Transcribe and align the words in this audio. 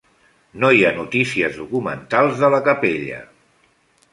No 0.61 0.69
hi 0.75 0.79
ha 0.87 0.93
notícies 0.95 1.59
documentals 1.59 2.41
de 2.45 2.51
la 2.55 2.63
capella. 2.71 3.21